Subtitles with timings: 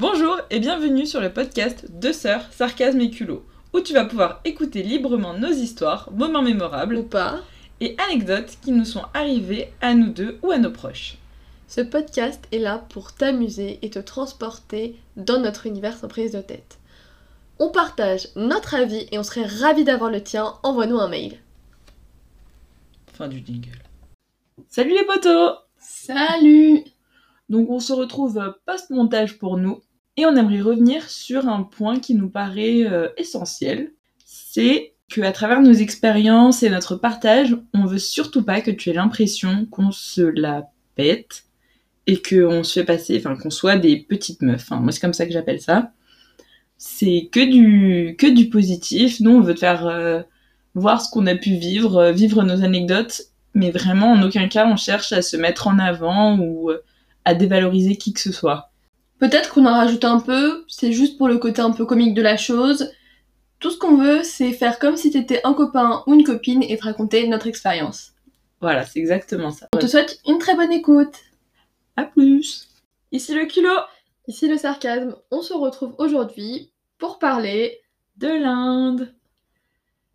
[0.00, 4.40] Bonjour et bienvenue sur le podcast Deux sœurs, sarcasme et culot, où tu vas pouvoir
[4.46, 7.40] écouter librement nos histoires, moments mémorables ou pas,
[7.82, 11.18] et anecdotes qui nous sont arrivées à nous deux ou à nos proches.
[11.68, 16.40] Ce podcast est là pour t'amuser et te transporter dans notre univers sans prise de
[16.40, 16.78] tête.
[17.58, 20.54] On partage notre avis et on serait ravis d'avoir le tien.
[20.62, 21.36] Envoie-nous un mail.
[23.12, 23.82] Fin du jingle.
[24.66, 26.84] Salut les potos Salut
[27.50, 29.82] Donc on se retrouve post-montage pour nous
[30.20, 33.92] et on aimerait revenir sur un point qui nous paraît euh, essentiel.
[34.26, 38.90] C'est que à travers nos expériences et notre partage, on veut surtout pas que tu
[38.90, 41.44] aies l'impression qu'on se la pète
[42.06, 44.62] et qu'on se fait passer, enfin qu'on soit des petites meufs.
[44.62, 45.92] Enfin, moi c'est comme ça que j'appelle ça.
[46.76, 49.20] C'est que du que du positif.
[49.20, 50.22] Nous on veut te faire euh,
[50.74, 53.22] voir ce qu'on a pu vivre, euh, vivre nos anecdotes,
[53.54, 56.70] mais vraiment en aucun cas on cherche à se mettre en avant ou
[57.24, 58.69] à dévaloriser qui que ce soit.
[59.20, 62.22] Peut-être qu'on en rajoute un peu, c'est juste pour le côté un peu comique de
[62.22, 62.90] la chose.
[63.58, 66.78] Tout ce qu'on veut, c'est faire comme si t'étais un copain ou une copine et
[66.78, 68.12] te raconter notre expérience.
[68.62, 69.68] Voilà, c'est exactement ça.
[69.74, 71.14] On te souhaite une très bonne écoute.
[71.96, 72.68] À plus.
[73.12, 73.80] Ici le culot
[74.26, 75.14] Ici le sarcasme.
[75.30, 77.80] On se retrouve aujourd'hui pour parler
[78.16, 79.14] de l'Inde.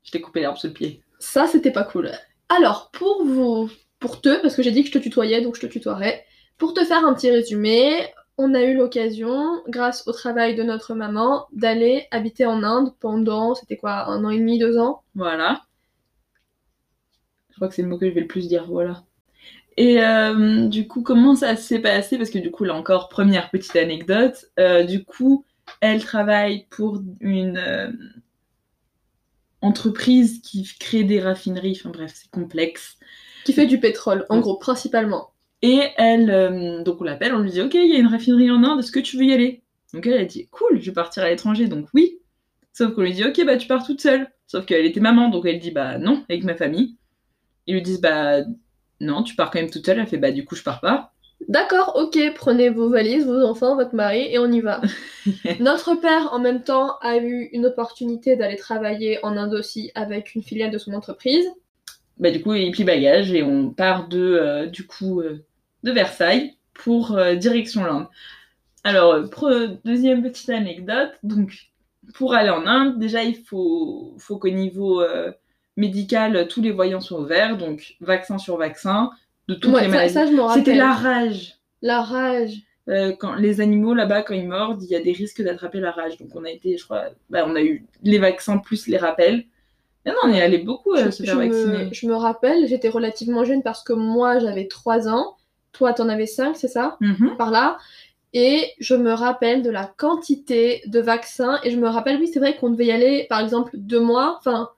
[0.03, 1.03] Je t'ai coupé l'herbe sous le pied.
[1.19, 2.11] Ça, c'était pas cool.
[2.49, 3.69] Alors, pour vous,
[3.99, 6.23] pour te, parce que j'ai dit que je te tutoyais, donc je te tutoierai.
[6.57, 10.93] Pour te faire un petit résumé, on a eu l'occasion, grâce au travail de notre
[10.93, 15.61] maman, d'aller habiter en Inde pendant, c'était quoi, un an et demi, deux ans Voilà.
[17.51, 19.03] Je crois que c'est le mot que je vais le plus dire, voilà.
[19.77, 22.17] Et euh, du coup, comment ça s'est passé?
[22.17, 24.45] Parce que du coup, là encore, première petite anecdote.
[24.59, 25.45] Euh, du coup,
[25.81, 27.91] elle travaille pour une euh,
[29.61, 31.77] entreprise qui crée des raffineries.
[31.79, 32.97] Enfin bref, c'est complexe.
[33.45, 35.31] Qui fait du pétrole, en gros, principalement.
[35.67, 38.51] Et elle, euh, donc on l'appelle, on lui dit, ok, il y a une raffinerie
[38.51, 39.63] en Inde, est-ce que tu veux y aller?
[39.95, 42.19] Donc elle a dit, cool, je vais partir à l'étranger, donc oui.
[42.71, 44.27] Sauf qu'on lui dit, ok, bah tu pars toute seule.
[44.45, 46.97] Sauf qu'elle était maman, donc elle dit, bah non, avec ma famille.
[47.65, 48.41] Ils lui disent, bah
[49.01, 49.97] non, tu pars quand même toute seule.
[49.97, 51.13] Elle fait, bah du coup, je pars pas.
[51.49, 54.81] D'accord, ok, prenez vos valises, vos enfants, votre mari, et on y va.
[55.59, 60.35] Notre père, en même temps, a eu une opportunité d'aller travailler en Inde aussi avec
[60.35, 61.47] une filiale de son entreprise.
[62.19, 65.43] Bah du coup, il plie bagage et on part de, euh, du coup, euh,
[65.85, 68.07] de Versailles pour euh, direction l'Inde.
[68.83, 69.15] Alors,
[69.85, 71.53] deuxième petite anecdote, donc
[72.13, 75.01] pour aller en Inde, déjà il faut, faut qu'au niveau
[75.75, 79.09] médical, tous les voyants sont ouverts, donc vaccin sur vaccin,
[79.47, 80.13] de toutes les maladies.
[80.53, 81.55] C'était la rage.
[81.81, 82.61] La rage.
[83.19, 86.17] quand les animaux là-bas, quand ils mordent, il y a des risques d'attraper la rage.
[86.19, 89.45] Donc on a été, je crois, bah, on a eu les vaccins plus les rappels.
[90.05, 91.89] Mais non, on est allé beaucoup à se faire vacciner.
[91.91, 95.35] je me rappelle, j'étais relativement jeune parce que moi j'avais 3 ans,
[95.75, 96.97] toi t'en avais 5, c'est ça?
[97.01, 97.35] Mhm.
[97.37, 97.77] Par là.
[98.33, 101.59] Et je me rappelle de la quantité de vaccins.
[101.63, 104.35] Et je me rappelle, oui, c'est vrai qu'on devait y aller, par exemple, deux mois,
[104.37, 104.69] enfin,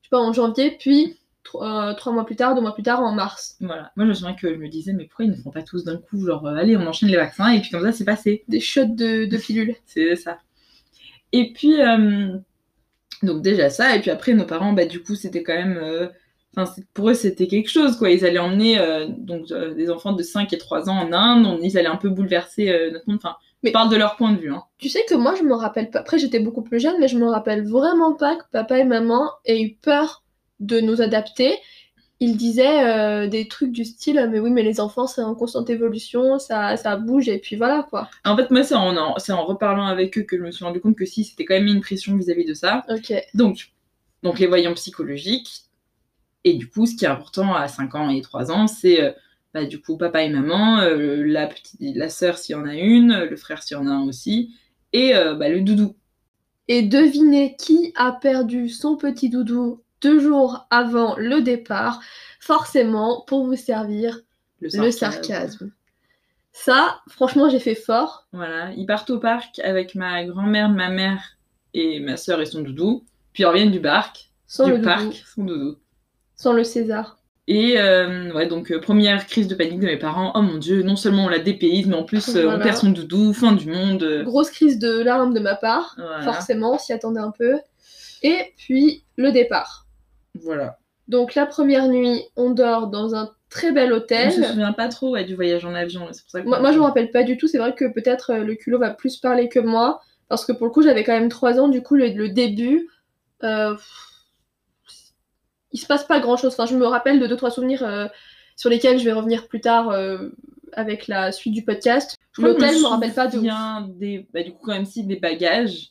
[0.00, 3.00] je sais pas, en janvier, puis trois, trois mois plus tard, deux mois plus tard,
[3.00, 3.56] en mars.
[3.60, 3.92] Voilà.
[3.96, 5.84] Moi, je me souviens que je me disais, mais pourquoi ils ne font pas tous
[5.84, 8.44] d'un coup Genre, euh, allez, on enchaîne les vaccins, et puis comme ça, c'est passé.
[8.48, 9.76] Des shots de, de pilules.
[9.86, 10.38] C'est ça.
[11.32, 12.38] Et puis, euh,
[13.22, 16.10] donc déjà ça, et puis après, nos parents, bah du coup, c'était quand même...
[16.56, 18.10] Enfin, pour eux, c'était quelque chose, quoi.
[18.10, 21.46] Ils allaient emmener euh, donc, euh, des enfants de 5 et 3 ans en Inde,
[21.46, 23.18] on- ils allaient un peu bouleverser euh, notre monde.
[23.22, 24.62] Enfin, Mais- on parle de leur point de vue, hein.
[24.78, 26.00] Tu sais que moi, je me rappelle pas.
[26.00, 29.30] Après, j'étais beaucoup plus jeune, mais je me rappelle vraiment pas que papa et maman
[29.46, 30.22] aient eu peur
[30.60, 31.56] de nous adapter.
[32.20, 36.38] Ils disaient des trucs du style, mais oui, mais les enfants, c'est en constante évolution,
[36.38, 38.08] ça, ça bouge, et puis voilà, quoi.
[38.24, 40.64] En fait, moi, c'est en, en- c'est en reparlant avec eux que je me suis
[40.64, 42.84] rendu compte que si, c'était quand même une pression vis-à-vis de ça.
[42.88, 43.12] Ok.
[43.34, 43.72] Donc,
[44.22, 45.62] donc les voyants psychologiques.
[46.44, 49.12] Et du coup, ce qui est important à 5 ans et 3 ans, c'est euh,
[49.54, 52.74] bah, du coup papa et maman, euh, la, petite, la sœur s'il y en a
[52.74, 54.54] une, le frère s'il y en a un aussi,
[54.92, 55.94] et euh, bah, le doudou.
[56.68, 62.00] Et devinez qui a perdu son petit doudou deux jours avant le départ,
[62.40, 64.20] forcément pour vous servir
[64.60, 65.70] le sarcasme.
[66.52, 68.26] Ça, franchement, j'ai fait fort.
[68.32, 71.36] Voilà, ils partent au parc avec ma grand-mère, ma mère
[71.74, 75.02] et ma sœur et son doudou, puis ils reviennent du parc, Sans du le parc,
[75.02, 75.76] doudou, son doudou.
[76.42, 77.18] Sans le César.
[77.46, 80.32] Et euh, ouais, donc euh, première crise de panique de mes parents.
[80.34, 82.90] Oh mon dieu, non seulement on la dépayse, mais en plus euh, on perd son
[82.90, 84.22] doudou, fin du monde.
[84.24, 86.22] Grosse crise de larmes de ma part, Voilà.
[86.22, 87.58] forcément, s'y attendait un peu.
[88.24, 89.86] Et puis, le départ.
[90.42, 90.78] Voilà.
[91.08, 94.40] Donc, la première nuit, on dort dans un très bel Je hôtel.
[94.40, 96.46] me souviens pas trop ouais, du voyage en avion, c'est pour ça que...
[96.46, 97.46] Moi, moi, je me rappelle pas du tout.
[97.48, 100.00] C'est vrai que peut-être le culot va plus parler que moi.
[100.28, 101.68] Parce que pour le coup, j'avais quand même 3 ans.
[101.68, 102.88] Du coup, le, le début,
[105.72, 106.52] il se passe pas grand chose.
[106.52, 108.06] Enfin, je me rappelle de deux trois souvenirs euh,
[108.56, 110.28] sur lesquels je vais revenir plus tard euh,
[110.72, 112.16] avec la suite du podcast.
[112.38, 113.34] L'hôtel, je me rappelle pas de ouf.
[113.36, 115.88] souviens des, bah, du coup, quand même, si, des bagages.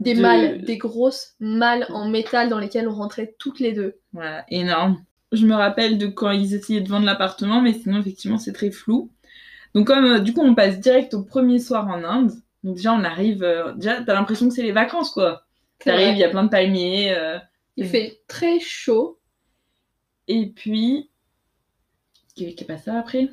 [0.00, 3.96] Des de- malles, des grosses malles en métal dans lesquelles on rentrait toutes les deux.
[4.12, 5.02] Voilà, énorme.
[5.32, 8.70] Je me rappelle de quand ils essayaient de vendre l'appartement, mais sinon, effectivement, c'est très
[8.70, 9.10] flou.
[9.74, 12.32] Donc, comme euh, du coup, on passe direct au premier soir en Inde.
[12.62, 13.44] Donc, déjà, on arrive.
[13.76, 15.44] déjà, t'as l'impression que c'est les vacances, quoi.
[15.78, 17.14] T'arrives, il y a plein de palmiers.
[17.76, 19.18] Il fait très chaud.
[20.28, 21.10] Et puis.
[22.36, 23.28] Qu'est-ce qui passe ça après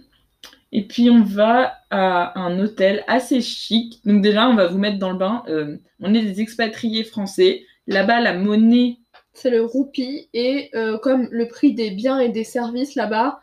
[0.71, 3.99] Et puis, on va à un hôtel assez chic.
[4.05, 5.43] Donc, déjà, on va vous mettre dans le bain.
[5.47, 7.65] Euh, on est des expatriés français.
[7.87, 8.97] Là-bas, la monnaie.
[9.33, 13.41] C'est le roupie et euh, comme le prix des biens et des services là-bas,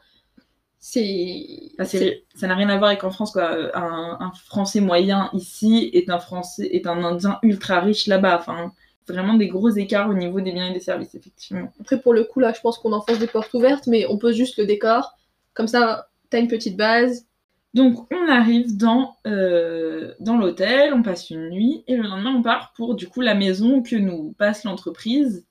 [0.79, 3.77] c'est c'est- ça n'a rien à voir avec en France, quoi.
[3.77, 8.39] Un, un Français moyen ici est un Français, est un Indien ultra riche là-bas.
[8.39, 8.73] Enfin,
[9.11, 11.73] vraiment des gros écarts au niveau des biens et des services, effectivement.
[11.81, 14.37] Après, pour le coup, là, je pense qu'on enfonce des portes ouvertes, mais on pose
[14.37, 15.17] juste le décor.
[15.55, 17.27] Comme ça, t'as une petite base.
[17.75, 22.43] Donc, on arrive dans, euh, dans l'hôtel, on passe une nuit, et le lendemain, on
[22.43, 25.47] part pour, du coup, la maison que nous passe l'entreprise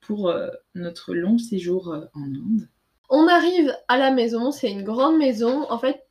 [0.00, 2.68] pour euh, notre long séjour euh, en Inde.
[3.10, 5.70] On arrive à la maison, c'est une grande maison.
[5.70, 6.06] En fait,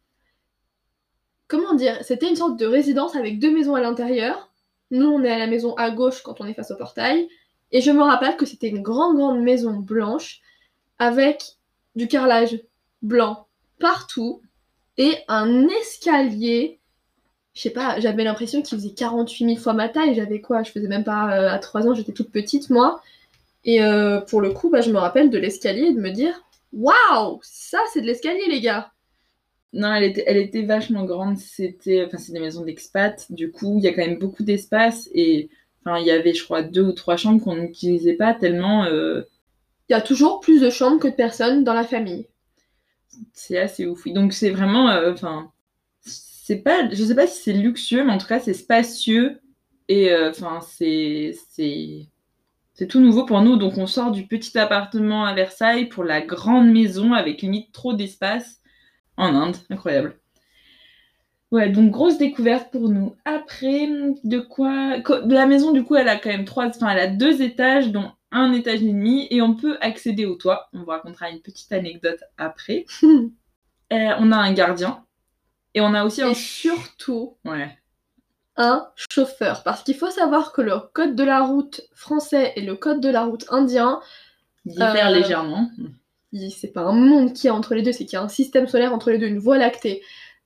[1.47, 4.51] comment dire C'était une sorte de résidence avec deux maisons à l'intérieur.
[4.91, 7.27] Nous, on est à la maison à gauche quand on est face au portail.
[7.71, 10.41] Et je me rappelle que c'était une grande, grande maison blanche
[10.99, 11.57] avec
[11.95, 12.61] du carrelage
[13.01, 13.47] blanc
[13.79, 14.41] partout
[14.97, 16.79] et un escalier.
[17.53, 20.15] Je sais pas, j'avais l'impression qu'il faisait 48 000 fois ma taille.
[20.15, 20.63] J'avais quoi?
[20.63, 23.01] Je faisais même pas euh, à 3 ans, j'étais toute petite moi.
[23.65, 26.41] Et euh, pour le coup, bah, je me rappelle de l'escalier et de me dire
[26.73, 28.91] Waouh Ça, c'est de l'escalier, les gars
[29.73, 31.37] Non, elle était, elle était vachement grande.
[31.37, 33.25] C'était, enfin, c'est des maisons d'expat.
[33.31, 35.49] Du coup, il y a quand même beaucoup d'espace et,
[35.85, 38.85] enfin, il y avait, je crois, deux ou trois chambres qu'on n'utilisait pas tellement.
[38.85, 39.23] euh,
[39.89, 42.27] Il y a toujours plus de chambres que de personnes dans la famille.
[43.33, 44.07] c'est assez ouf.
[44.07, 45.51] Donc, c'est vraiment, euh, enfin,
[46.01, 49.39] c'est pas, je sais pas si c'est luxueux, mais en tout cas, c'est spacieux
[49.87, 52.07] et, euh, enfin, c'est, c'est,
[52.73, 53.57] c'est tout nouveau pour nous.
[53.57, 57.93] Donc, on sort du petit appartement à Versailles pour la grande maison avec limite trop
[57.93, 58.61] d'espace
[59.17, 59.57] en Inde.
[59.69, 60.17] Incroyable.
[61.51, 63.15] Ouais, donc grosse découverte pour nous.
[63.23, 63.87] Après,
[64.23, 64.97] de quoi
[65.27, 68.11] La maison, du coup, elle a quand même trois, enfin, elle a deux étages, dont
[68.31, 70.67] un étage et demi, et on peut accéder au toit.
[70.73, 72.85] On vous racontera une petite anecdote après.
[73.93, 75.05] Euh, on a un gardien,
[75.73, 76.31] et on a aussi un.
[76.31, 77.69] Et surtout, Ouais.
[78.57, 79.63] un chauffeur.
[79.63, 83.07] Parce qu'il faut savoir que le code de la route français et le code de
[83.07, 84.01] la route indien,
[84.65, 85.69] Diffère Euh, légèrement.
[86.49, 88.29] C'est pas un monde qu'il y a entre les deux, c'est qu'il y a un
[88.29, 90.01] système solaire entre les deux, une voie lactée.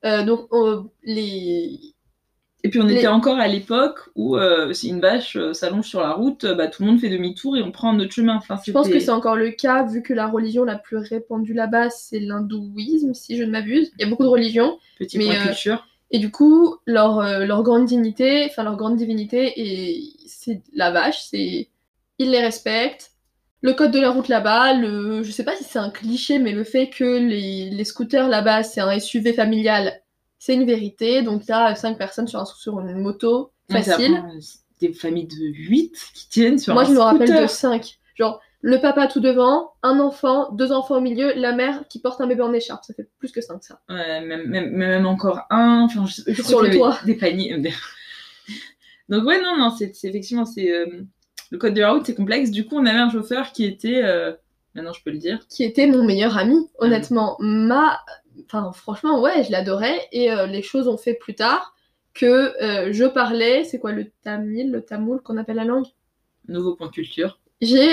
[0.05, 1.79] Euh, donc, euh, les...
[2.63, 5.87] Et puis on Les- était encore à l'époque où euh, si une vache euh, s'allonge
[5.87, 8.35] sur la route, bah, tout le monde fait demi-tour et on prend un autre chemin.
[8.35, 11.53] Enfin, Je pense que c'est encore le cas, vu que la religion la plus répandue
[11.53, 13.91] là-bas, c'est l'hindouisme, si je ne m'abuse.
[13.97, 14.77] Il y a beaucoup de religions.
[14.99, 15.87] petit mais, point culture.
[16.11, 21.21] Et du coup, leur, leur grande dignité, enfin leur grande divinité, et c'est la vache,
[21.23, 21.69] c'est
[22.19, 23.10] ils les respectent.
[23.63, 26.51] Le code de la route là-bas, le, je sais pas si c'est un cliché, mais
[26.51, 30.01] le fait que les, les scooters là-bas c'est un SUV familial,
[30.39, 31.21] c'est une vérité.
[31.21, 34.15] Donc là, cinq personnes sur, un, sur une moto, facile.
[34.15, 34.39] euh,
[34.79, 37.43] Des familles de 8 qui tiennent sur Moi, un je me rappelle scooter.
[37.43, 37.99] de cinq.
[38.15, 42.19] Genre, le papa tout devant, un enfant, deux enfants au milieu, la mère qui porte
[42.21, 42.83] un bébé en écharpe.
[42.83, 43.79] Ça fait plus que cinq, ça.
[43.89, 45.83] Ouais, même, même, même encore un.
[45.85, 46.97] Enfin, je, je Sur le toit.
[47.05, 47.57] Des paniers.
[49.09, 51.03] Donc ouais, non, non, c'est c'est- effectivement, c'est euh,
[51.51, 52.49] le code de la route, c'est complexe.
[52.49, 54.33] Du coup, on avait un chauffeur qui était, euh,
[54.73, 57.35] maintenant je peux le dire, qui était mon meilleur ami, honnêtement.
[57.39, 57.99] Ma...
[58.45, 60.07] Enfin, franchement, ouais, je l'adorais.
[60.11, 61.75] Et euh, les choses ont fait plus tard
[62.13, 62.25] que
[62.63, 65.85] euh, je parlais, c'est quoi le tamil, le tamoul qu'on appelle la langue?
[66.47, 67.39] Nouveau point culture.
[67.61, 67.91] J'ai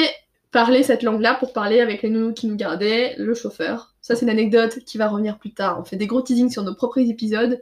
[0.51, 3.95] parlé cette langue-là pour parler avec les nounous qui nous gardaient, le chauffeur.
[4.01, 5.79] Ça, c'est une anecdote qui va revenir plus tard.
[5.81, 7.61] On fait des gros teasings sur nos propres épisodes.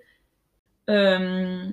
[0.88, 1.64] Euh,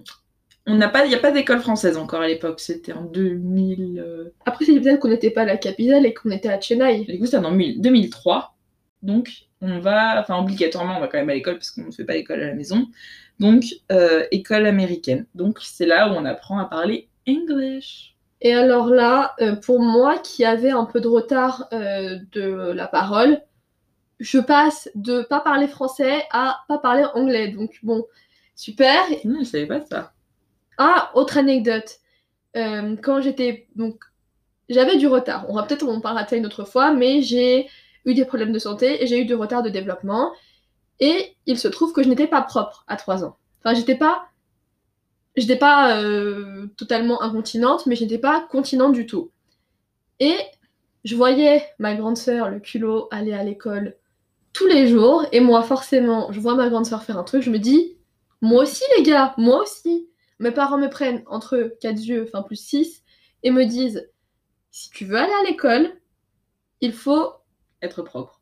[0.65, 2.59] on n'a pas, il n'y a pas d'école française encore à l'époque.
[2.59, 3.99] C'était en 2000.
[3.99, 7.05] euh, Après, c'est peut-être qu'on n'était pas à la capitale et qu'on était à Chennai.
[7.05, 8.55] Du coup, c'est en 2000 2003.
[9.01, 9.29] Donc,
[9.61, 12.13] on va, enfin, obligatoirement, on va quand même à l'école parce qu'on ne fait pas
[12.13, 12.87] l'école à la maison.
[13.39, 15.25] Donc, euh, école américaine.
[15.35, 18.15] Donc, c'est là où on apprend à parler English.
[18.41, 22.87] Et alors là, euh, pour moi qui avait un peu de retard euh, de la
[22.87, 23.41] parole,
[24.19, 27.49] je passe de pas parler français à pas parler anglais.
[27.49, 28.05] Donc bon,
[28.55, 29.03] super.
[29.25, 30.13] Non, je savais pas ça.
[30.77, 31.99] Ah, autre anecdote.
[32.55, 34.03] Euh, quand j'étais donc
[34.69, 35.45] j'avais du retard.
[35.49, 37.67] On va peut-être en parlera de ça une autre fois, mais j'ai
[38.05, 40.31] eu des problèmes de santé et j'ai eu du retard de développement.
[40.99, 43.37] Et il se trouve que je n'étais pas propre à 3 ans.
[43.59, 44.25] Enfin, j'étais pas
[45.35, 49.31] j'étais pas euh, totalement incontinente, mais j'étais pas continente du tout.
[50.19, 50.37] Et
[51.03, 53.95] je voyais ma grande sœur, le culot, aller à l'école
[54.53, 55.25] tous les jours.
[55.31, 57.97] Et moi, forcément, je vois ma grande soeur faire un truc, je me dis,
[58.41, 60.07] moi aussi, les gars, moi aussi.
[60.39, 63.03] Mes parents me prennent entre 4 yeux, enfin plus 6,
[63.43, 64.09] et me disent,
[64.71, 65.91] si tu veux aller à l'école,
[66.81, 67.33] il faut
[67.81, 68.41] Être propre.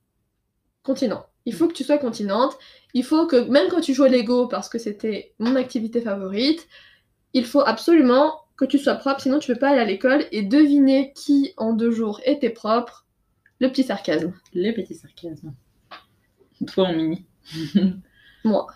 [0.83, 1.25] continent.
[1.45, 2.53] Il faut que tu sois continente.
[2.93, 6.67] Il faut que, même quand tu joues au Lego, parce que c'était mon activité favorite,
[7.33, 10.43] il faut absolument que tu sois propre, sinon tu peux pas aller à l'école et
[10.43, 13.07] deviner qui en deux jours était propre.
[13.59, 14.33] Le petit sarcasme.
[14.53, 15.53] Les petits sarcasmes.
[16.67, 17.25] Toi en mini.
[18.43, 18.67] Moi.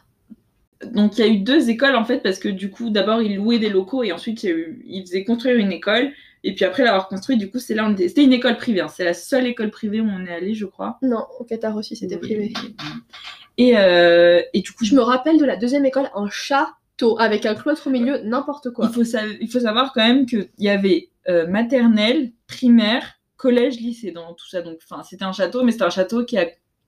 [0.93, 3.35] Donc il y a eu deux écoles en fait parce que du coup d'abord ils
[3.35, 6.11] louaient des locaux et ensuite il y a eu- ils faisaient construire une école
[6.43, 8.81] et puis après l'avoir construit du coup c'est là on était- c'était une école privée
[8.81, 8.87] hein.
[8.87, 10.97] c'est la seule école privée où on est allé je crois.
[11.01, 12.53] Non, au Qatar aussi, c'était privé.
[13.57, 17.45] Et, euh, et du coup Je me rappelle de la deuxième école, un château, avec
[17.45, 18.87] un cloître au milieu, n'importe quoi.
[18.89, 23.77] il faut, sa- il faut savoir quand même qu'il y avait euh, maternelle, primaire, collège,
[23.79, 24.61] lycée dans tout ça.
[24.61, 26.45] Donc enfin c'était un château mais c'était un château qui, a,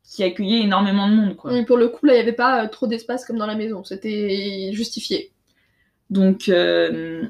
[0.10, 1.52] qui accueillait énormément de monde quoi.
[1.52, 3.56] Oui, Pour le coup, là, il n'y avait pas euh, trop d'espace comme dans la
[3.56, 3.84] maison.
[3.84, 5.32] C'était justifié.
[6.10, 7.24] Donc, euh,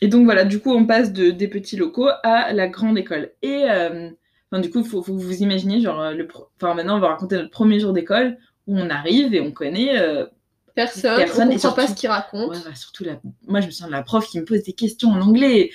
[0.00, 3.32] et donc voilà, du coup, on passe de, des petits locaux à la grande école.
[3.42, 4.08] Et euh,
[4.50, 7.08] enfin, du coup, il faut, faut vous imaginer, genre, le pro- enfin, maintenant, on va
[7.08, 9.92] raconter notre premier jour d'école où on arrive et on connaît.
[10.74, 12.50] Personne, Personne, on et comprend pas ce qu'il raconte.
[12.50, 14.72] ouais, bah, surtout, la, moi, je me souviens de la prof qui me pose des
[14.72, 15.70] questions en anglais.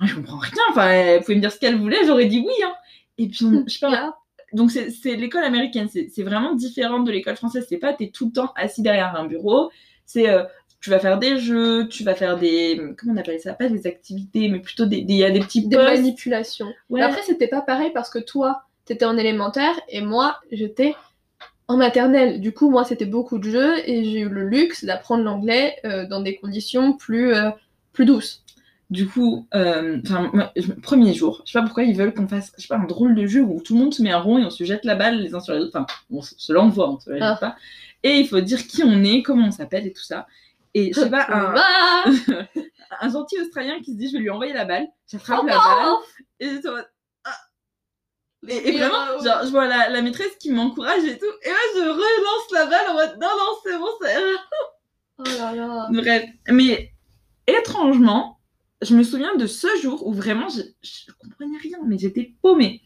[0.00, 0.52] Moi, je comprends rien.
[0.70, 2.54] Enfin, elle pouvait me dire ce qu'elle voulait, j'aurais dit oui.
[2.64, 2.72] Hein.
[3.18, 4.14] Et puis, on- je sais pas, Là,
[4.52, 7.66] donc c'est l'école américaine, c'est vraiment différent de l'école française.
[7.68, 9.70] C'est pas t'es tout le temps assis derrière un bureau.
[10.04, 10.44] C'est euh,
[10.80, 13.54] tu vas faire des jeux, tu vas faire des comment on appelle ça?
[13.54, 15.90] Pas des activités, mais plutôt des des, il y a des petits des postes.
[15.90, 16.72] manipulations.
[16.90, 17.02] Ouais.
[17.02, 20.94] Après, c'était pas pareil parce que toi, t'étais en élémentaire et moi, j'étais
[21.68, 22.40] en maternelle.
[22.40, 26.06] Du coup, moi, c'était beaucoup de jeux et j'ai eu le luxe d'apprendre l'anglais euh,
[26.06, 27.50] dans des conditions plus, euh,
[27.92, 28.41] plus douces.
[28.92, 30.02] Du coup, euh,
[30.34, 32.84] moi, premier jour, je sais pas pourquoi ils veulent qu'on fasse, je sais pas un
[32.84, 34.84] drôle de jeu où tout le monde se met un rond et on se jette
[34.84, 35.70] la balle les uns sur les autres.
[35.74, 37.36] Enfin, on se se l'envoie, on se la jette Ah.
[37.40, 37.56] pas.
[38.02, 40.26] Et il faut dire qui on est, comment on s'appelle et tout ça.
[40.74, 41.54] Et je sais pas un,
[43.00, 45.56] un gentil Australien qui se dit je vais lui envoyer la balle, j'attrape Oh la
[45.56, 45.94] balle
[46.40, 46.68] et je
[47.24, 47.30] ah.
[48.46, 51.24] et, et Et, vraiment euh, genre je vois la, la maîtresse qui m'encourage et tout
[51.44, 54.40] et moi je relance la balle en mode non non c'est bon ira.
[55.18, 55.88] Oh là là.
[55.92, 56.92] bref mais
[57.46, 58.38] étrangement
[58.82, 62.82] je me souviens de ce jour où vraiment je, je comprenais rien mais j'étais paumée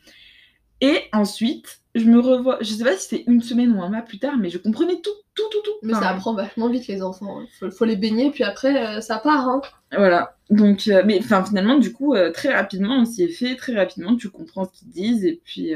[0.80, 4.02] et ensuite je me revois je sais pas si c'est une semaine ou un mois
[4.02, 7.02] plus tard mais je comprenais tout tout tout tout Mais ça apprend vachement vite les
[7.02, 7.40] enfants.
[7.40, 7.46] hein.
[7.58, 9.46] Faut, faut les baigner, puis après, euh, ça part.
[9.48, 9.60] Hein.
[9.92, 10.34] Voilà.
[10.48, 13.54] Donc, euh, mais enfin, finalement, du coup, euh, très rapidement, on s'y est fait.
[13.54, 15.26] Très rapidement, tu comprends ce qu'ils disent.
[15.26, 15.74] Et puis,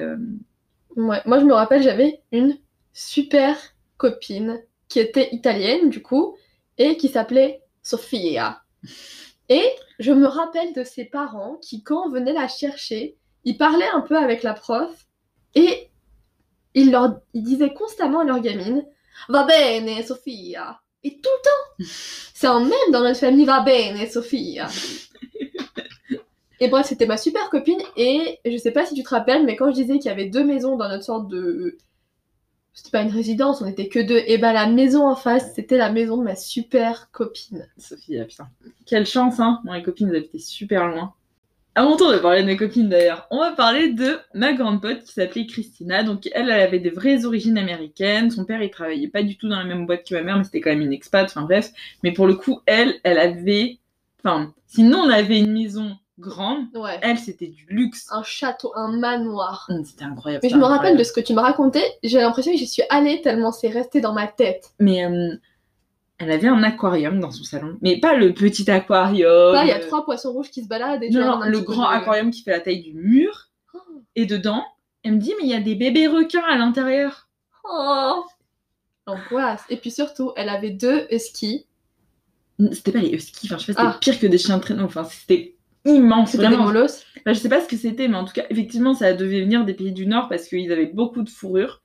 [0.97, 1.21] Ouais.
[1.27, 2.57] Moi, je me rappelle, j'avais une
[2.95, 3.57] super
[3.99, 6.37] copine qui était italienne, du coup,
[6.79, 8.63] et qui s'appelait Sofia.
[9.51, 13.91] Et je me rappelle de ses parents qui, quand on venait la chercher, ils parlaient
[13.93, 15.07] un peu avec la prof
[15.55, 15.91] et
[16.75, 18.87] ils, leur, ils disaient constamment à leur gamine
[19.29, 20.81] Va bene, Sofia.
[21.03, 21.91] Et tout le temps
[22.35, 24.69] C'est un même dans notre famille Va bene, Sofia.
[26.61, 29.57] Et bref, c'était ma super copine et je sais pas si tu te rappelles, mais
[29.57, 31.79] quand je disais qu'il y avait deux maisons dans notre sorte de.
[32.73, 34.23] C'était pas une résidence, on était que deux.
[34.27, 37.67] Et ben la maison en face, c'était la maison de ma super copine.
[37.77, 38.49] Sophie, ah, putain.
[38.87, 39.61] Quelle chance, hein.
[39.65, 41.15] Moi, les copines, elles habitaient super loin.
[41.77, 44.83] À mon tour de parler de mes copines d'ailleurs, on va parler de ma grande
[44.83, 46.03] pote qui s'appelait Christina.
[46.03, 48.31] Donc elle, elle avait des vraies origines américaines.
[48.31, 50.45] Son père, il travaillait pas du tout dans la même boîte que ma mère, mais
[50.45, 51.27] c'était quand même une expat.
[51.31, 51.71] Enfin bref.
[52.03, 53.79] Mais pour le coup, elle, elle avait.
[54.19, 56.67] Enfin, sinon on avait une maison grande.
[56.75, 56.99] Ouais.
[57.03, 58.07] Elle, c'était du luxe.
[58.11, 59.67] Un château, un manoir.
[59.71, 60.41] Hum, C'était incroyable.
[60.45, 62.83] Mais je me rappelle de ce que tu me racontais, j'ai l'impression que j'y suis
[62.91, 64.71] allée tellement c'est resté dans ma tête.
[64.79, 65.35] Mais euh,
[66.19, 67.79] elle avait un aquarium dans son salon.
[67.81, 69.55] Mais pas le petit aquarium.
[69.55, 71.61] Là, il y a euh, trois poissons rouges qui se baladent et Non, non, le
[71.61, 73.49] grand de- aquarium qui fait la taille du mur.
[73.75, 73.79] Oh.
[74.15, 74.65] Et dedans,
[75.03, 77.29] elle me dit, mais il y a des bébés requins à l'intérieur.
[77.65, 78.25] Oh
[79.07, 79.65] L'angoisse.
[79.71, 81.67] Et puis surtout, elle avait deux huskies.
[82.73, 83.99] C'était pas les huskies, enfin, je sais pas, c'était Ah.
[83.99, 84.85] pire que des chiens traîneau.
[84.85, 86.33] Enfin, c'était immense.
[86.33, 86.65] Des Vraiment.
[86.65, 87.05] molosses.
[87.19, 89.65] Enfin, je sais pas ce que c'était, mais en tout cas, effectivement, ça devait venir
[89.65, 91.83] des pays du Nord parce qu'ils avaient beaucoup de fourrure.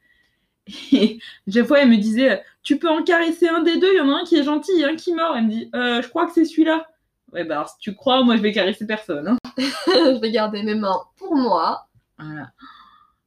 [0.92, 1.20] Et
[1.54, 4.10] chaque fois, elle me disait, tu peux en caresser un des deux, il y en
[4.10, 5.36] a un qui est gentil, il y en a un qui mord.
[5.38, 6.88] Elle me dit, Euh, je crois que c'est celui-là.
[7.34, 9.28] Ouais, bah alors, si tu crois, moi, je vais caresser personne.
[9.28, 9.38] hein.
[9.58, 11.88] je vais garder mes mains pour moi.
[12.18, 12.52] Voilà.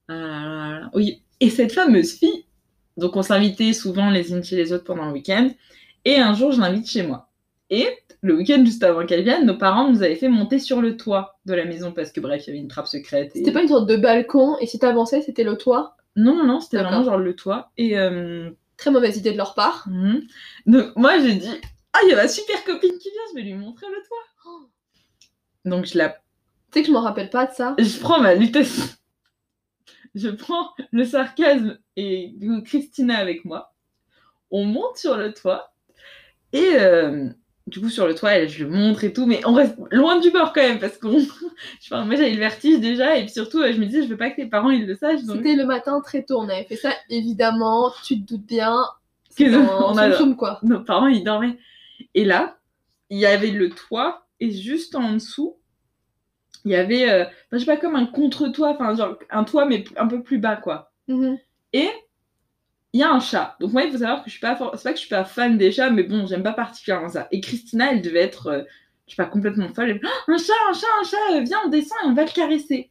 [0.09, 0.91] Là là là.
[0.95, 1.23] Oui.
[1.41, 2.47] Et cette fameuse fille,
[2.97, 5.51] donc on s'invitait souvent les unes chez les autres pendant le week-end.
[6.05, 7.28] Et un jour, je l'invite chez moi.
[7.71, 7.87] Et
[8.23, 11.39] le week-end juste avant qu'elle vienne, nos parents nous avaient fait monter sur le toit
[11.47, 13.35] de la maison parce que bref, il y avait une trappe secrète.
[13.37, 15.97] et- C'était pas une sorte de balcon et si t'avançais, c'était le toit?
[16.17, 17.71] Non, non, non, c'était vraiment genre le toit.
[17.77, 19.87] Et euh, Très mauvaise idée de leur part.
[19.89, 20.23] mhm.
[20.67, 21.51] donc moi, j'ai dit,
[21.93, 24.69] ah, il y a ma super copine qui vient, je vais lui montrer le toit.
[25.65, 26.17] Donc je la, Tu
[26.73, 27.75] sais que je m'en rappelle pas de ça.
[27.79, 28.99] je prends ma lutesse.
[30.15, 32.35] je prends le sarcasme et
[32.65, 33.75] Christina avec moi.
[34.51, 35.73] On monte sur le toit.
[36.53, 37.29] Et euh,
[37.69, 39.27] du coup, sur le toit, je le montre et tout.
[39.27, 40.79] Mais on reste loin du bord quand même.
[40.79, 40.99] Parce.
[41.83, 43.17] Enfin, moi, j'avais le vertige déjà.
[43.17, 44.95] Et puis surtout, euh, je me disais, je veux pas que les parents ils le
[44.95, 45.25] sachent.
[45.25, 45.39] Donc...
[45.39, 48.77] C'était le matin très tôt, on avait fait ça, évidemment, tu te doutes bien.
[49.37, 50.59] Que en on a- quoi.
[50.63, 51.59] Nos parents, ils dormaient.
[52.15, 52.59] Et là,
[53.11, 54.27] il y avait le toit.
[54.41, 55.57] Et juste en dessous,
[56.65, 57.09] il y avait.
[57.11, 58.71] euh, je sais pas, comme un contre-toit.
[58.71, 60.93] Enfin, genre un toit, mais un peu plus bas, quoi.
[61.09, 61.39] Mhm.
[61.73, 61.89] Et
[62.99, 63.57] il y a un chat.
[63.61, 65.09] Donc moi, il faut savoir que je suis pas, for- c'est pas que je suis
[65.09, 67.29] pas fan des chats, mais bon, j'aime pas particulièrement ça.
[67.31, 68.63] Et Christina, elle devait être, euh,
[69.07, 69.91] je sais pas, complètement folle.
[69.91, 72.25] Elle Oh, un chat, un chat, un chat, euh, viens, on descend et on va
[72.25, 72.91] le caresser.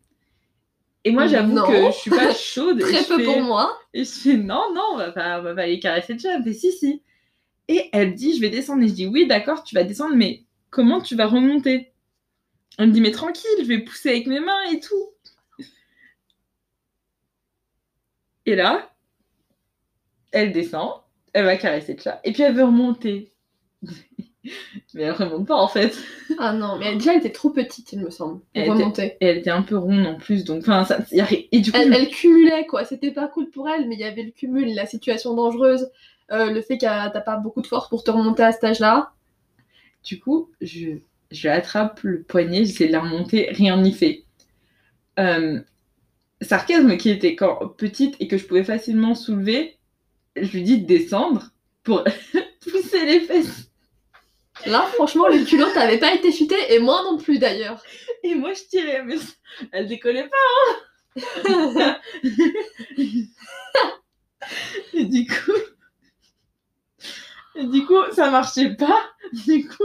[1.04, 1.68] Et moi, j'avoue Non.
[1.68, 2.80] que je suis pas chaude.
[2.82, 3.78] Très peu fais- pour moi.
[3.94, 6.36] Et je fais, non, non, on va pas, on va pas aller caresser le chat.
[6.38, 7.02] Elle fait, si, si.
[7.68, 8.84] Et elle dit, je vais descendre.
[8.84, 11.92] Et je dis, oui, d'accord, tu vas descendre, mais comment tu vas remonter?
[12.78, 15.10] Elle me dit, mais tranquille, je vais pousser avec mes mains et tout.
[18.46, 18.90] Et là,
[20.38, 20.92] elle descend,
[21.34, 23.32] elle va caresser le chat, et puis elle veut remonter.
[24.94, 25.98] mais elle remonte pas en fait.
[26.40, 29.06] Ah non, mais déjà, elle était trop petite, il me semble, pour Elle était- remonter.
[29.20, 31.72] Et elle était un peu ronde en plus, donc enfin, ça, y a et du
[31.72, 32.86] coup, Elle, elle cumulait, quoi.
[32.86, 35.90] C'était pas cool pour elle, mais il y avait le cumul, la situation dangereuse,
[36.32, 39.12] euh, le fait que t'as pas beaucoup de force pour te remonter à cet âge-là.
[40.04, 40.98] Du coup, je,
[41.32, 44.24] je attrape le poignet, j'essaie de la remonter, rien n'y fait.
[45.20, 45.60] Euh,
[46.42, 49.77] sarcasme qui était quand petite et que je pouvais facilement soulever,
[50.44, 51.52] je lui dis de descendre
[51.84, 52.04] pour
[52.72, 53.70] pousser les fesses.
[54.66, 57.82] Là, franchement, le culot t'avait pas été chuté, et moi non plus d'ailleurs.
[58.24, 59.16] Et moi je tirais, mais
[59.72, 61.22] elle décollait pas.
[61.80, 61.98] hein.
[64.94, 65.52] et du coup,
[67.56, 69.04] et du coup, ça marchait pas.
[69.46, 69.84] Du coup,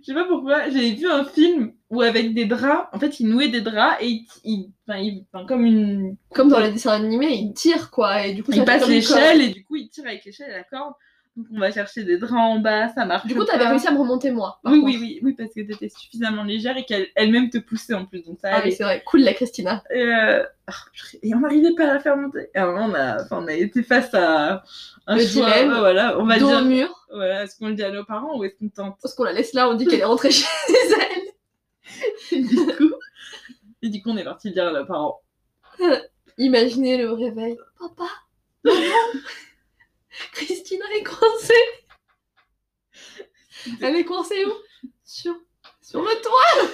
[0.00, 3.28] je sais pas pourquoi, j'avais vu un film où avec des draps, en fait, ils
[3.28, 4.22] nouaient des draps et
[4.88, 8.42] enfin, ils- enfin, comme une, Comme dans les dessins animés, il tire, quoi, et du
[8.44, 8.88] coup, ça une corde.
[8.88, 10.94] l'échelle et du coup, ils tirent avec l'échelle et la corde.
[11.36, 13.24] Donc on va chercher des draps en bas, ça marche.
[13.26, 14.58] Du coup, t'avais réussi à me remonter moi.
[14.64, 18.22] Oui, oui, oui, oui, parce que t'étais suffisamment légère et qu'elle-même te poussait en plus,
[18.24, 19.02] donc ça Ah oui, c'est vrai.
[19.06, 19.82] Cool, la Christina.
[19.94, 20.42] Et, euh,
[20.92, 22.48] purée, et on n'arrivait pas à la faire monter.
[22.52, 24.64] Et à un moment, on a, enfin, on a été face à
[25.06, 25.46] un Le choix.
[25.50, 25.78] dilemme.
[25.78, 27.06] voilà, on va dire, mur.
[27.12, 28.96] voilà, est-ce qu'on le dit à nos parents ou est-ce qu'on tente?
[29.00, 31.19] Parce qu'on la laisse là, on dit qu'elle est rentrée chez elle.
[32.32, 32.94] Et du coup,
[33.82, 35.22] et du coup, on est parti dire à nos parents.
[36.38, 37.58] Imaginez le réveil.
[37.78, 38.08] Papa,
[38.64, 39.20] maman,
[40.32, 41.54] Christina est coincée.
[43.82, 44.52] Elle est coincée où?
[45.04, 45.34] Sur,
[45.82, 46.70] sur le toit.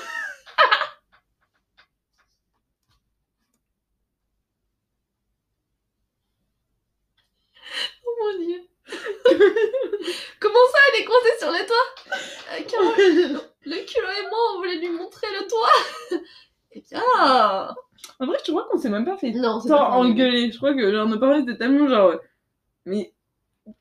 [8.05, 8.76] oh mon dieu.
[10.41, 11.87] Comment ça, elle est coincée sur le toit
[12.53, 16.21] Euh, Le culot et moi, on voulait lui montrer le toit.
[16.79, 17.01] Eh bien,
[18.21, 20.53] En vrai, je crois qu'on s'est même pas fait non, tant engueuler.
[20.53, 22.17] Je crois que genre, nos parents étaient tellement genre,
[22.85, 23.15] mais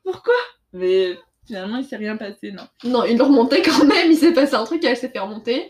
[0.01, 0.34] pourquoi?
[0.71, 2.63] Mais finalement, il s'est rien passé, non.
[2.86, 5.69] Non, il le remontait quand même, il s'est passé un truc, elle s'est fait remonter.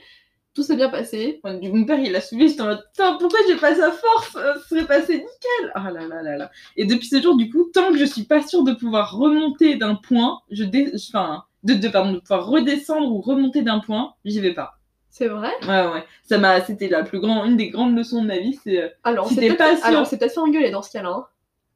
[0.56, 1.42] Tout s'est bien passé.
[1.44, 3.92] Enfin, du- mon père, il a suivi, j'étais en mode, Putain, pourquoi j'ai pas sa
[3.92, 4.36] force?
[4.38, 6.52] Euh, Ce serait passé nickel Ah là là là là.
[6.78, 9.76] Et depuis ce jour, du coup, tant que je suis pas sûre de pouvoir remonter
[9.76, 10.92] d'un point, je dé...
[10.96, 14.80] enfin, de, de, pardon, de pouvoir redescendre ou remonter d'un point, j'y vais pas.
[15.10, 15.52] C'est vrai?
[15.64, 16.04] Ouais, ouais.
[16.24, 18.82] Ça m'a, c'était la plus grande, une des grandes leçons de ma vie, c'est.
[18.82, 21.10] euh, Alors, Si c'est peut-être pas sûr- fait engueuler dans ce cas-là.
[21.10, 21.26] hein.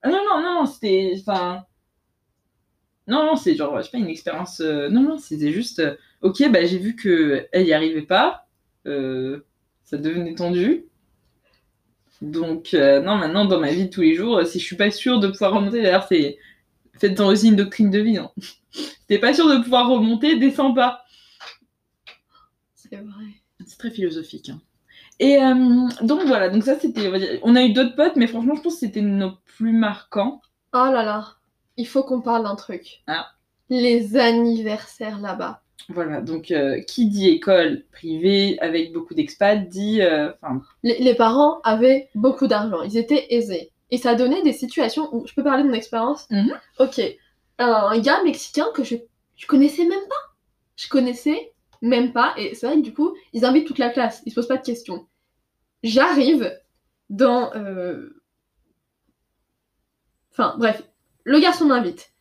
[0.03, 1.13] Ah non, non, non, c'était.
[1.19, 1.63] Enfin.
[3.07, 4.61] Non, non, c'est genre, je sais pas, une expérience.
[4.61, 5.79] euh, Non, non, c'était juste.
[5.79, 8.45] euh, Ok, bah j'ai vu que elle y arrivait pas.
[8.89, 9.45] Euh,
[9.85, 10.85] Ça devenait tendu.
[12.21, 14.91] Donc, euh, non, maintenant, dans ma vie de tous les jours, si je suis pas
[14.91, 16.37] sûre de pouvoir remonter, d'ailleurs, c'est.
[16.99, 18.17] Faites-en aussi une doctrine de vie.
[18.17, 18.29] Hein.
[18.71, 21.03] Si t'es pas sûr de pouvoir remonter, descends pas.
[22.75, 23.25] C'est vrai.
[23.65, 24.49] C'est très philosophique.
[24.49, 24.59] hein.
[25.21, 27.39] Et euh, donc voilà, donc ça c'était.
[27.43, 30.41] On a eu d'autres potes, mais franchement, je pense que c'était nos plus marquants.
[30.73, 31.35] Oh là là,
[31.77, 33.01] il faut qu'on parle d'un truc.
[33.07, 33.27] Ah.
[33.69, 35.61] Les anniversaires là-bas.
[35.87, 40.01] Voilà, donc euh, qui dit école privée avec beaucoup d'expats dit.
[40.01, 40.31] euh,
[40.83, 43.71] les parents avaient beaucoup d'argent, ils étaient aisés.
[43.89, 46.27] Et ça donnait des situations où je peux parler de mon expérience?
[46.29, 46.53] Mhm.
[46.79, 47.01] Ok,
[47.57, 48.95] un gars mexicain que je,
[49.35, 50.35] je connaissais même pas.
[50.75, 52.35] Je connaissais même pas.
[52.37, 54.57] Et c'est vrai que du coup, ils invitent toute la classe, ils se posent pas
[54.57, 55.07] de questions.
[55.83, 56.51] J'arrive
[57.09, 57.53] dans.
[57.55, 58.21] euh,
[60.31, 60.81] Enfin, bref,
[61.23, 62.11] le garçon m'invite.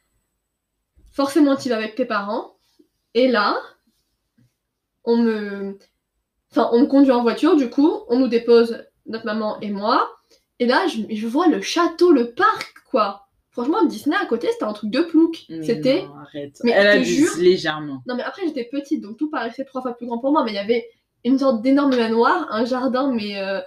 [1.12, 2.57] Forcément, tu vas avec tes parents.
[3.14, 3.60] Et là,
[5.04, 5.78] on me.
[6.50, 10.08] Enfin, on me conduit en voiture, du coup, on nous dépose, notre maman et moi.
[10.60, 13.26] Et là, je, je vois le château, le parc, quoi.
[13.50, 15.44] Franchement, Disney à côté, c'était un truc de plouc.
[15.64, 16.06] C'était.
[16.22, 16.58] arrête.
[16.64, 18.02] Mais Elle je te abuse jure- légèrement.
[18.06, 20.44] Non, mais après, j'étais petite, donc tout paraissait trois fois plus grand pour moi.
[20.44, 20.88] Mais il y avait
[21.24, 23.38] une sorte d'énorme manoir, un jardin, mais.
[23.38, 23.60] euh,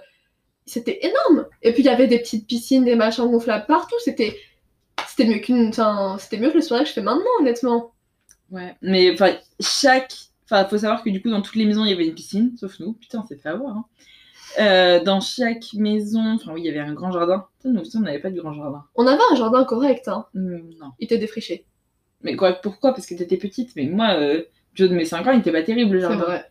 [0.64, 1.46] c'était énorme.
[1.62, 3.96] Et puis il y avait des petites piscines, des machins gonflables partout.
[3.98, 4.38] C'était
[5.08, 7.91] c'était mieux qu'une, enfin, c'était mieux que le soirée que je fais maintenant, honnêtement.
[8.52, 10.14] Ouais, mais enfin, chaque.
[10.44, 12.52] Enfin, faut savoir que du coup, dans toutes les maisons, il y avait une piscine,
[12.58, 12.92] sauf nous.
[12.92, 13.76] Putain, on s'est fait avoir.
[13.76, 13.84] Hein.
[14.60, 17.46] Euh, dans chaque maison, enfin, oui, il y avait un grand jardin.
[17.58, 18.84] Putain, nous aussi, on n'avait pas de grand jardin.
[18.94, 20.26] On avait un jardin correct, hein.
[20.36, 20.90] Hum, non.
[21.00, 21.64] Il était défriché.
[22.22, 22.92] Mais quoi, pourquoi?
[22.92, 23.70] Parce que t'étais petite.
[23.76, 24.42] Mais moi, euh,
[24.78, 26.44] haut de mes 5 ans, il était pas terrible le C'est vrai.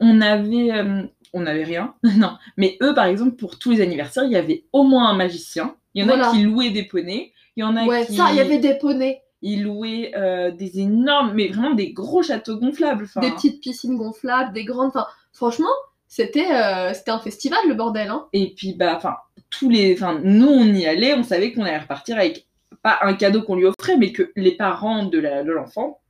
[0.00, 0.72] On avait.
[0.72, 1.02] euh,
[1.34, 1.94] on n'avait rien.
[2.16, 2.38] non.
[2.56, 5.76] Mais eux, par exemple, pour tous les anniversaires, il y avait au moins un magicien.
[5.94, 6.30] Il y en Voilà.
[6.30, 7.32] a qui louaient des poneys.
[7.56, 8.14] Il y en a Ouais, qui.
[8.16, 12.22] ça, il y avait des poneys, Ils louaient euh, des énormes, mais vraiment des gros
[12.22, 13.06] châteaux gonflables.
[13.20, 14.88] Des petites piscines gonflables, des grandes.
[14.88, 15.70] Enfin, franchement,
[16.08, 18.26] c'était euh, c'était un festival le bordel, hein.
[18.32, 19.16] Et puis, bah, enfin,
[19.48, 19.94] tous les.
[19.94, 22.46] Enfin, nous, on y allait, on savait qu'on allait repartir avec
[22.82, 26.00] pas un cadeau qu'on lui offrait, mais que les parents de l'enfant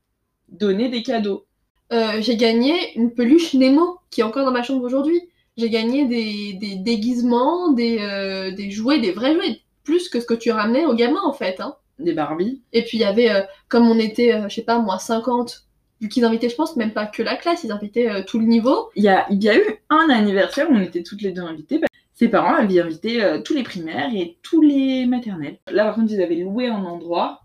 [0.48, 1.46] donnaient des cadeaux.
[1.92, 5.20] Euh, j'ai gagné une peluche Nemo qui est encore dans ma chambre aujourd'hui.
[5.56, 10.26] J'ai gagné des, des déguisements, des, euh, des jouets, des vrais jouets, plus que ce
[10.26, 11.60] que tu ramenais aux gamins en fait.
[11.60, 11.74] Hein.
[12.00, 12.62] Des Barbies.
[12.72, 15.66] Et puis il y avait, euh, comme on était, euh, je sais pas moi, 50,
[16.00, 18.46] vu qu'ils invitaient, je pense, même pas que la classe, ils invitaient euh, tout le
[18.46, 18.90] niveau.
[18.96, 21.42] Il y a, il y a eu un anniversaire où on était toutes les deux
[21.42, 21.78] invitées.
[21.78, 25.58] Bah, ses parents avaient invité euh, tous les primaires et tous les maternelles.
[25.70, 27.40] Là, par contre, ils avaient loué un endroit.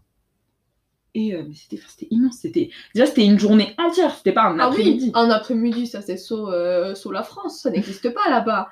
[1.13, 2.39] Et euh, mais c'était immense.
[2.41, 4.13] C'était déjà c'était une journée entière.
[4.13, 5.11] C'était pas un Ah oui, après-midi.
[5.13, 8.67] un après-midi, ça c'est saut, euh, saut la France, ça n'existe pas là-bas.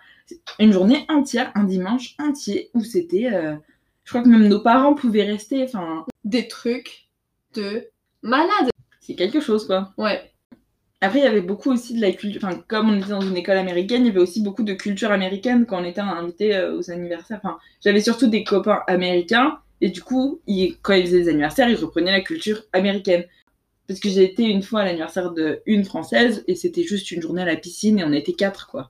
[0.60, 3.30] Une journée entière, un dimanche entier où c'était.
[4.04, 5.63] Je crois que même nos parents pouvaient rester.
[5.63, 7.08] Enfin, Des trucs
[7.56, 7.88] de
[8.22, 8.70] malade.
[9.02, 9.94] c'est quelque chose quoi.
[9.98, 10.30] Ouais.
[11.02, 12.42] Après, il y avait beaucoup aussi de la culture.
[12.46, 15.12] Enfin, comme on était dans une école américaine, il y avait aussi beaucoup de culture
[15.12, 17.42] américaine quand on était invité euh, aux anniversaires.
[17.44, 19.60] Enfin, j'avais surtout des copains américains.
[19.82, 23.26] Et du coup, ils- quand ils faisaient des anniversaires, ils reprenaient la culture américaine.
[23.86, 27.22] Parce que j'ai été une fois à l'anniversaire de une française et c'était juste une
[27.22, 28.89] journée à la piscine et on était quatre, quoi.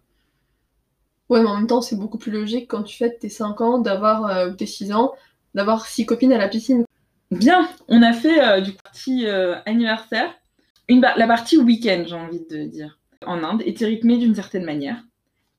[1.33, 3.79] Ouais, mais en même temps, c'est beaucoup plus logique quand tu fêtes tes 5 ans,
[3.79, 5.13] d'avoir, euh, ou tes 6 ans,
[5.55, 6.85] d'avoir 6 copines à la piscine.
[7.31, 10.33] Bien, on a fait euh, du partie euh, anniversaire.
[10.89, 15.03] Une la partie week-end, j'ai envie de dire, en Inde, était rythmée d'une certaine manière.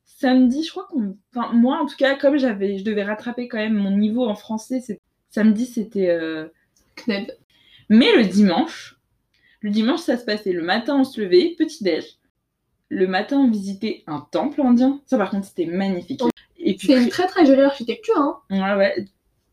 [0.04, 1.16] Samedi, je crois qu'on.
[1.34, 4.36] Enfin, moi, en tout cas, comme j'avais, je devais rattraper quand même mon niveau en
[4.36, 6.10] français, c'est- samedi, c'était.
[6.10, 6.48] euh,
[6.96, 7.36] Kned.
[7.90, 8.96] Mais le dimanche,
[9.62, 10.52] le dimanche, ça se passait.
[10.52, 12.18] Le matin, on se levait, petit-déj.
[12.94, 15.00] Le matin, on visitait un temple indien.
[15.06, 16.22] Ça, par contre, c'était magnifique.
[16.58, 18.38] Et puis, C'est une très très jolie architecture, hein.
[18.50, 19.04] Ouais, ouais,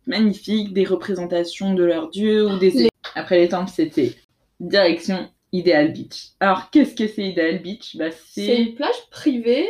[0.05, 2.69] magnifique, des représentations de leurs dieux ou des.
[2.71, 4.13] Les- Après les temples, c'était
[4.59, 6.29] direction Ideal Beach.
[6.39, 7.97] Alors, qu'est-ce que c'est Ideal Beach?
[7.97, 9.67] Bah, C'est une plage privée.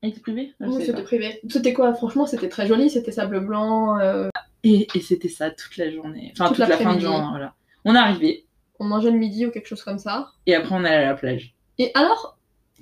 [0.00, 0.52] Elle privée?
[0.60, 1.40] Oui, c'était privé.
[1.48, 1.94] C'était quoi?
[1.94, 2.90] Franchement, c'était très joli.
[2.90, 4.00] C'était sable blanc.
[4.00, 4.28] euh,
[4.64, 6.30] Et, et c'était ça toute la journée.
[6.32, 7.54] Enfin, Toute toute, la fin de journée, voilà.
[7.84, 8.44] On arrivait
[8.80, 10.32] on mangeait le midi ou quelque chose comme ça.
[10.46, 11.54] et après on allait à la plage.
[11.78, 12.36] Et alors,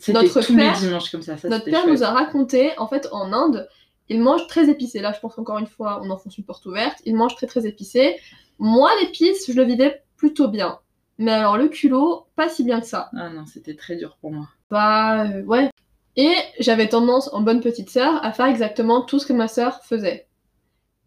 [0.08, 1.36] Notre tous père- les dimanches comme ça.
[1.36, 1.92] ça notre père chouette.
[1.92, 3.68] nous a raconté, en fait, en Inde,
[4.08, 5.00] ils mangent très épicé.
[5.00, 6.98] Là, je pense encore une fois, on enfonce une porte ouverte.
[7.04, 8.16] Ils mangent très très épicé.
[8.58, 10.78] Moi, l'épice, je le vivais plutôt bien.
[11.18, 13.10] Mais alors, le culot, pas si bien que ça.
[13.16, 14.48] Ah non, c'était très dur pour moi.
[14.70, 15.70] Bah, euh, ouais.
[16.16, 19.80] Et j'avais tendance, en bonne petite sœur, à faire exactement tout ce que ma sœur
[19.84, 20.26] faisait.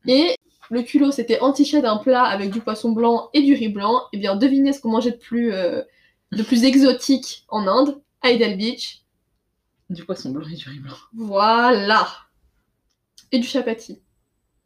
[0.08, 0.36] Et
[0.70, 4.02] le culot, c'était entiché d'un plat avec du poisson blanc et du riz blanc.
[4.14, 5.82] Et bien, devinez ce qu'on mangeait de plus, euh,
[6.32, 9.02] de plus exotique en Inde, Idel Beach.
[9.90, 10.96] Du poisson blanc et du riz blanc.
[11.14, 12.08] Voilà.
[13.32, 14.02] Et du chapati.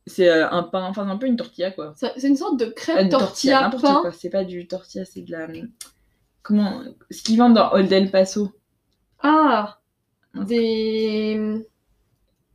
[0.06, 1.94] C'est euh, un pain, enfin, un peu une tortilla quoi.
[1.98, 4.02] Ça- C'est une sorte de Euh, crêpe une tortilla, n'importe pain.
[4.02, 4.12] quoi.
[4.12, 5.48] C'est pas du tortilla, c'est de la.
[6.44, 8.52] Comment Ce qu'ils vendent dans Old El Paso.
[9.20, 9.80] Ah
[10.34, 11.66] Des...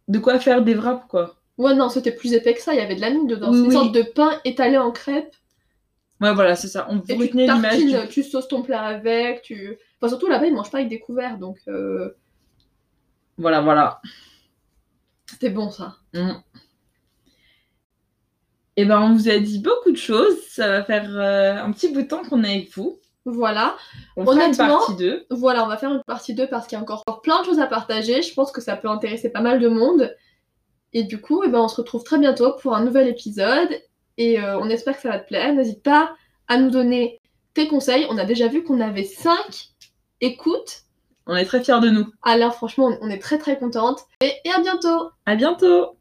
[0.09, 1.37] De quoi faire des wraps, quoi.
[1.59, 3.51] Ouais, non, c'était plus épais que ça, il y avait de la mie dedans.
[3.51, 3.73] Oui, C'est une oui.
[3.75, 5.35] sorte de pain étalé en crêpe.
[6.21, 6.87] Ouais, voilà, c'est ça.
[6.89, 7.63] On vous Et tu retenez l'image.
[7.63, 9.77] tartines, du- tu sauces ton plat avec, tu...
[10.03, 12.11] Enfin, surtout là-bas, ils mangent pas avec des couverts, donc euh,
[13.39, 14.03] Voilà, voilà.
[15.31, 15.99] c'était bon, ça.
[18.77, 20.43] Et ben, on vous a dit beaucoup de choses.
[20.49, 22.99] Ça va faire euh, un petit bout de temps qu'on est avec vous.
[23.25, 23.77] Voilà.
[24.17, 25.27] On fera une Honnêtement, partie 2.
[25.31, 27.61] Voilà, on va faire une partie 2 parce qu'il y a encore plein de choses
[27.61, 28.23] à partager.
[28.23, 30.17] Je pense que ça peut intéresser pas mal de monde.
[30.93, 33.69] Et du coup, eh ben, on se retrouve très bientôt pour un nouvel épisode.
[34.17, 35.55] Et euh, on espère que ça va te plaire.
[35.55, 36.17] N'hésite pas
[36.49, 37.21] à nous donner
[37.55, 38.07] tes conseils.
[38.11, 39.72] On a déjà vu qu'on avait 5
[40.23, 40.85] écoutes.
[41.27, 42.07] On est très fiers de nous.
[42.23, 44.01] Alors franchement, on est très très contente.
[44.23, 45.97] Et, et à bientôt À bientôt